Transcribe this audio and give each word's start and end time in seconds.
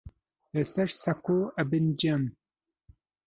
لەسەر 0.55 0.89
سەکۆ 1.01 1.37
ئەبن 1.55 1.85
جەم 2.01 2.23